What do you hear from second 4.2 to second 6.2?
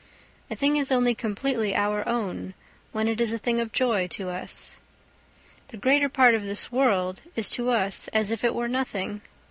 us. The greater